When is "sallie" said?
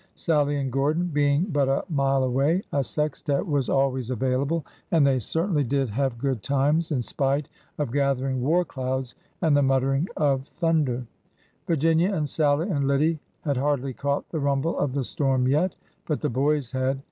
0.15-0.55, 12.27-12.67